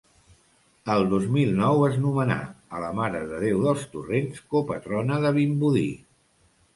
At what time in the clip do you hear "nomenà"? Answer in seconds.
2.05-2.37